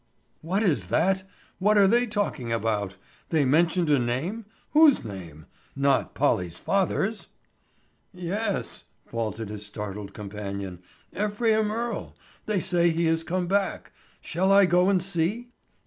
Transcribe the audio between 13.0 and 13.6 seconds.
has come